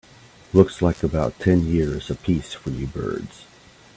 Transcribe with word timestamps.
Looks 0.51 0.81
like 0.81 1.03
about 1.03 1.37
ten 1.39 1.63
years 1.67 2.09
a 2.09 2.15
piece 2.15 2.53
for 2.55 2.71
you 2.71 2.87
birds. 2.87 3.45